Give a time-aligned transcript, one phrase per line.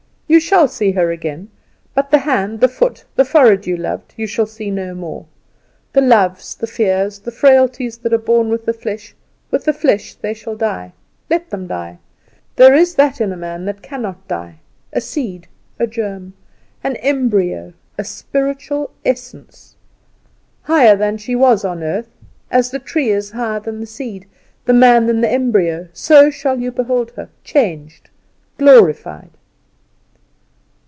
[0.27, 1.49] You shall see her again.
[1.93, 5.25] But the hand, the foot, the forehead you loved, you shall see no more.
[5.91, 9.13] The loves, the fears, the frailties that are born with the flesh,
[9.51, 10.93] with the flesh they shall die.
[11.29, 11.99] Let them die!
[12.55, 14.59] There is that in man that cannot die
[14.93, 16.33] a seed, a germ
[16.81, 19.75] an embryo, a spiritual essence.
[20.61, 22.07] Higher than she was on earth,
[22.49, 24.27] as the tree is higher than the seed,
[24.63, 28.09] the man than the embryo, so shall you behold her; changed,
[28.57, 29.31] glorified!"